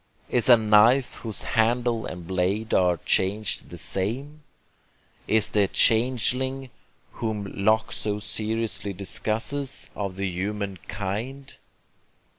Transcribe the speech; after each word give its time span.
Is 0.29 0.49
a 0.49 0.57
knife 0.57 1.13
whose 1.17 1.43
handle 1.43 2.07
and 2.07 2.25
blade 2.25 2.73
are 2.73 2.97
changed 3.05 3.69
the 3.69 3.77
'same'? 3.77 4.41
Is 5.27 5.51
the 5.51 5.67
'changeling,' 5.67 6.71
whom 7.11 7.45
Locke 7.45 7.91
so 7.91 8.17
seriously 8.17 8.93
discusses, 8.93 9.91
of 9.95 10.15
the 10.15 10.25
human 10.27 10.79
'kind'? 10.87 11.55